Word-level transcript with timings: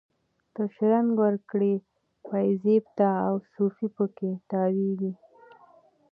ته 0.53 0.63
شرنګ 0.75 1.09
ورکړي 1.23 1.73
پایزیب 2.27 2.85
ته، 2.97 3.07
او 3.27 3.35
صوفي 3.53 3.87
په 3.95 4.05
کې 4.17 4.31
تاویږي 4.49 5.11